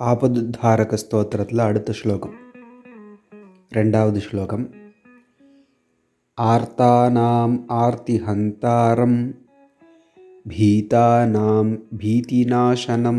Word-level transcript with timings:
ஆபதுத்தாரக 0.00 0.98
ஸ்தோத்திரத்தில் 1.02 1.62
அடுத்த 1.64 1.92
ஸ்லோகம் 1.92 2.36
ரெண்டாவது 3.72 4.20
ஸ்லோகம் 4.20 4.66
ஆர்த்தானாம் 6.38 7.56
ஆர்த்திஹந்தாரம் 7.78 9.20
भीतानां 10.46 11.64
भीतिनाशनं 11.92 13.18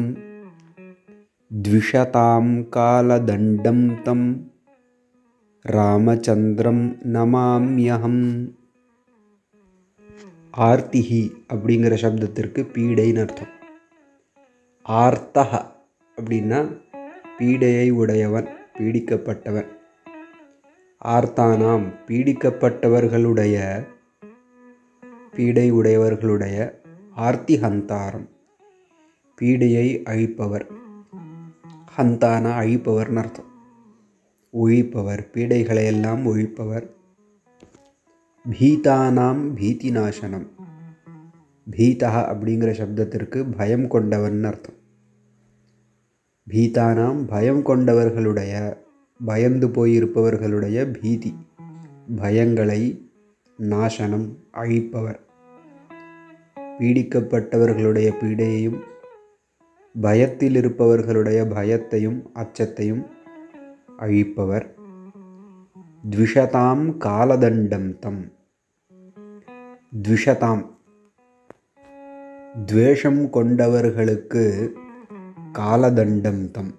द्विषतां 1.52 2.46
कालदण्डं 2.76 3.82
तं 4.06 4.22
ராமச்சந்திரம் 5.66 6.84
நமாம்யகம் 7.14 8.22
ஆர்த்திஹி 10.54 11.20
அப்படிங்கிற 11.52 11.94
சப்தத்திற்கு 12.04 12.62
பீடைன்னு 12.74 13.22
அர்த்தம் 13.22 13.52
ஆர்த்தஹ 14.86 15.52
அப்படின்னா 16.17 16.83
பீடையை 17.39 17.91
உடையவன் 17.91 18.49
பீடிக்கப்பட்டவன். 18.79 19.67
ஆர்த்தானாம் 21.05 21.87
பீடிக்கப்பட்டவர்களுடைய 22.07 23.57
பீடை 25.33 25.73
உடையவர்களுடைய 25.73 26.71
ஆர்த்தி 27.15 27.61
ஹந்தாரம் 27.61 28.29
பீடையை 29.41 30.03
அழிப்பவர். 30.03 30.67
ஹந்தானா 31.97 32.53
அழிப்பவர்னு 32.63 33.17
அர்த்தம். 33.17 33.51
ஒழிப்பவர் 34.53 35.23
பீடைகளை 35.33 35.85
எல்லாம் 35.85 36.27
ஒழிப்பவர் 36.27 36.87
பீதானாம் 38.45 39.43
பீதி 39.55 39.91
நாசனம் 39.91 40.49
பீதா 41.71 42.11
அப்படிங்கிற 42.31 42.71
சப்தத்திற்கு 42.81 43.57
பயம் 43.57 43.89
கொண்டவன் 43.89 44.45
அர்த்தம். 44.45 44.83
பீதானாம் 46.51 47.27
பயம் 47.27 47.67
கொண்டவர்களுடைய 47.67 48.77
பயந்து 49.25 49.69
போயிருப்பவர்களுடைய 49.69 51.01
பீதி 51.01 51.35
பயங்களை 52.17 53.11
நாசனம் 53.59 54.37
அழிப்பவர். 54.51 55.21
பீடிக்கப்பட்டவர்களுடைய 56.79 58.13
பீடையையும் 58.21 58.81
பயத்தில் 60.01 60.55
இருப்பவர்களுடைய 60.55 61.45
பயத்தையும் 61.45 62.23
அச்சத்தையும் 62.33 63.07
அழிப்பவர். 63.99 64.75
த்விஷதாம் 66.11 66.97
காலதண்டம் 66.99 67.99
தம். 67.99 68.33
த்விஷதாம். 70.09 70.73
துவேஷம் 72.67 73.33
கொண்டவர்களுக்கு 73.33 74.73
காலதண்டம் 75.59 76.51
தம் 76.51 76.75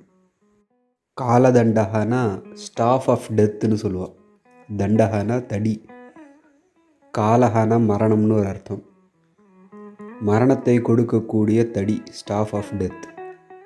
காலதண்டகனா 1.21 2.53
ஸ்டாஃப் 2.53 3.09
ஆஃப் 3.09 3.31
டெத்துன்னு 3.35 3.77
சொல்லுவாள் 3.81 4.13
தண்டகனா 4.77 5.45
தடி. 5.45 5.85
காலகனா 7.17 7.77
மரணம்னு 7.77 8.31
ஒரு 8.31 8.47
அர்த்தம். 8.47 8.83
மரணத்தை 10.21 10.79
கொடுக்கக்கூடிய 10.79 11.71
தடி 11.71 12.01
ஸ்டாஃப் 12.09 12.55
ஆஃப் 12.55 12.73
டெத் 12.79 13.07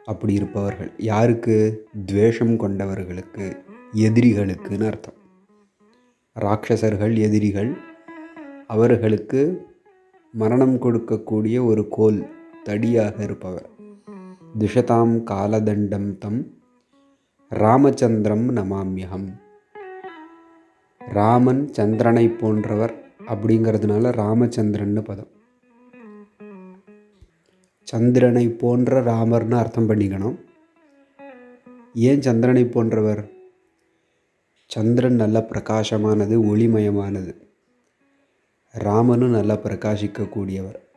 அப்படி 0.06 0.34
இருப்பவர்கள். 0.34 0.92
யாருக்கு? 0.98 1.88
துவேஷம் 2.06 2.60
கொண்டவர்களுக்கு 2.60 3.58
எதிரிகளுக்குன்னு 3.94 4.86
அர்த்தம். 4.86 5.18
ராட்சசர்கள் 6.40 7.18
எதிரிகள் 7.18 7.78
அவர்களுக்கு 8.68 9.66
மரணம் 10.34 10.82
கொடுக்கக்கூடிய 10.82 11.66
ஒரு 11.66 11.88
கோல் 11.90 12.30
தடியாக 12.66 13.20
இருப்பவர். 13.20 13.78
துஷதாம் 14.58 15.24
காலதண்டம் 15.24 16.18
தம் 16.18 16.54
ராமச்சந்திரம் 17.50 18.56
நமாமியகம் 18.56 19.34
ராமன் 21.00 21.74
சந்திரனை 21.74 22.30
போன்றவர் 22.30 23.14
அப்படிங்கிறதுனால 23.28 24.12
ராமச்சந்திரன்னு 24.12 25.02
பதம். 25.02 25.28
சந்திரனை 27.84 28.50
போன்ற 28.50 29.02
ராமர்னு 29.02 29.54
அர்த்தம் 29.54 29.90
பண்ணிக்கணும். 29.90 30.40
ஏன் 31.94 32.22
சந்திரனை 32.22 32.66
போன்றவர்? 32.66 33.30
சந்திரன் 34.66 35.16
நல்ல 35.16 35.46
பிரகாசமானது 35.50 36.40
ஒளிமயமானது. 36.42 37.36
ராமனும் 38.72 39.30
நல்லா 39.30 39.56
பிரகாசிக்கக்கூடியவர். 39.56 40.89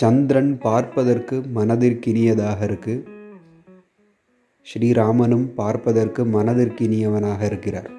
சந்திரன் 0.00 0.58
பார்ப்பதற்கு 0.58 1.42
மனதிற்கினியதாக 1.54 2.62
இருக்கு. 2.62 3.08
ஸ்ரீராமனும் 4.66 5.46
பார்ப்பதற்கு 5.54 6.24
மனதிற்கினியவனாக 6.24 7.42
இருக்கிறார். 7.42 7.90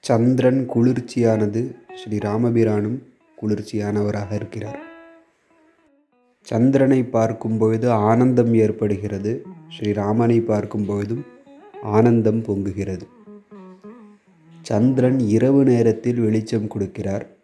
சந்திரன் 0.00 0.68
குளிர்ச்சியானது 0.74 1.74
ஸ்ரீராமபிரானும் 1.98 2.98
குளிர்ச்சியானவராக 3.42 4.34
இருக்கிறார். 4.34 4.80
சந்திரனை 6.40 7.04
பார்க்கும் 7.04 7.58
பொழுது 7.58 7.90
ஆனந்தம் 7.90 8.54
ஏற்படுகிறது. 8.54 9.44
ஸ்ரீராமனை 9.78 10.44
பார்க்கும் 10.44 10.86
பொழுதும் 10.86 11.24
ஆனந்தம் 11.82 12.42
பொங்குகிறது. 12.42 13.06
சந்திரன் 14.62 15.18
இரவு 15.18 15.64
நேரத்தில் 15.64 16.20
வெளிச்சம் 16.20 16.68
கொடுக்கிறார். 16.68 17.34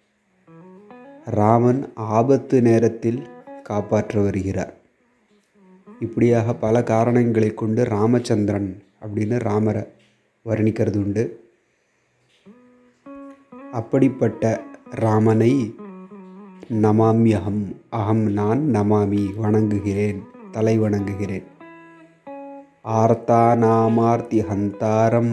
ராமன் 1.24 1.92
ஆபத்து 1.94 2.62
நேரத்தில் 2.62 3.28
காப்பாற்ற 3.62 4.20
வருகிறார். 4.20 4.74
இப்படியாக 6.00 6.54
பல 6.54 6.82
காரணங்களை 6.82 7.54
கொண்டு 7.54 7.84
ராமச்சந்திரன் 7.84 8.82
அப்படின்னு 9.02 9.38
ராமரை 9.38 9.82
வர்ணிக்கிறது 10.46 10.96
உண்டு 10.96 11.50
அப்படிப்பட்ட 13.72 14.60
ராமனை 14.90 15.74
நமாமி 16.82 17.32
அகம் 17.90 18.22
நான் 18.32 18.60
நமாமி 18.72 19.22
வணங்குகிறேன் 19.36 20.20
தலை 20.50 20.80
வணங்குகிறேன். 20.80 21.46
ஆர்த்தா 22.84 23.42
நாமார்த்தி 23.64 24.38
ஹந்தாரம் 24.50 25.32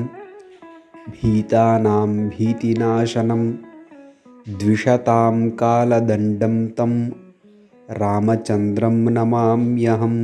பீதா 1.13 1.79
நாம் 1.79 2.29
பீதி 2.37 2.71
நாசனம் 2.71 3.47
द्विषतां 4.57 5.49
कालदण्डं 5.59 6.55
तं 6.77 6.93
रामचन्द्रं 8.01 8.95
नमाम्यहम् 9.15 10.21